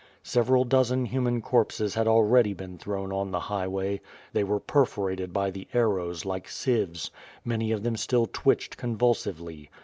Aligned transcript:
Several 0.23 0.63
dozen 0.63 1.05
human 1.05 1.43
corpses 1.43 1.93
had 1.93 2.07
already 2.07 2.53
been 2.55 2.79
thrown 2.79 3.13
on 3.13 3.29
the 3.29 3.39
highway. 3.41 4.01
They 4.33 4.43
were 4.43 4.59
per 4.59 4.83
forated 4.83 5.31
by 5.31 5.51
the 5.51 5.67
arrows, 5.75 6.25
like 6.25 6.49
sieves; 6.49 7.11
many 7.45 7.71
of 7.71 7.83
them 7.83 7.95
still 7.95 8.25
twitched 8.25 8.77
convulsively. 8.77 9.69